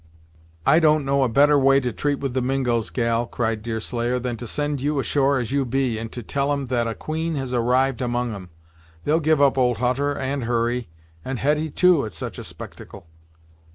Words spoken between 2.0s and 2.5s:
with the